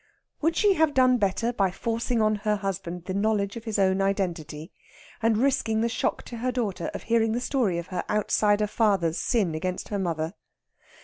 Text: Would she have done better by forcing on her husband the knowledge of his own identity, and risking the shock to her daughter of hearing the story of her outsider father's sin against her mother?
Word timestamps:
Would 0.41 0.55
she 0.55 0.73
have 0.73 0.95
done 0.95 1.19
better 1.19 1.53
by 1.53 1.69
forcing 1.69 2.23
on 2.23 2.37
her 2.37 2.55
husband 2.55 3.05
the 3.05 3.13
knowledge 3.13 3.55
of 3.55 3.65
his 3.65 3.77
own 3.77 4.01
identity, 4.01 4.71
and 5.21 5.37
risking 5.37 5.81
the 5.81 5.89
shock 5.89 6.23
to 6.23 6.37
her 6.37 6.51
daughter 6.51 6.89
of 6.95 7.03
hearing 7.03 7.33
the 7.33 7.39
story 7.39 7.77
of 7.77 7.85
her 7.89 8.03
outsider 8.09 8.65
father's 8.65 9.19
sin 9.19 9.53
against 9.53 9.89
her 9.89 9.99
mother? 9.99 10.33